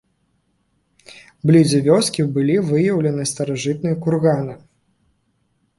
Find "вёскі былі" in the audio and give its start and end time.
1.89-2.55